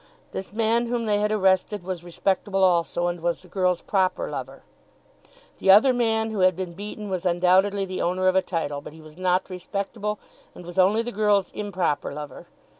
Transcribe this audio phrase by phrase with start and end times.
[0.31, 4.63] This man whom they had arrested was respectable also, and was the girl's proper lover.
[5.59, 8.93] The other man who had been beaten was undoubtedly the owner of a title; but
[8.93, 10.17] he was not respectable,
[10.55, 12.47] and was only the girl's improper lover.